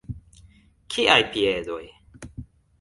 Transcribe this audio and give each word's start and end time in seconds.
Kiaj 0.95 1.19
piedoj? 1.37 1.81